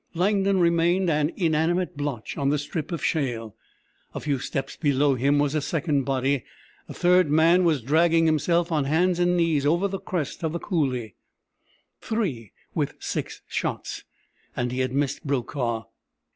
[0.15, 3.55] Langdon remained an inanimate blotch on the strip of shale.
[4.15, 6.43] A few steps below him was a second body.
[6.89, 10.59] A third man was dragging himself on hands and knees over the crest of the
[10.59, 11.13] coulée.
[11.99, 14.03] Three with six shots!
[14.55, 15.85] And he had missed Brokaw!